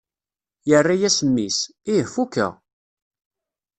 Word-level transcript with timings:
Yerra-as 0.69 1.17
mmi-s: 1.27 1.57
Ih 1.95 2.05
fukeɣ! 2.13 2.53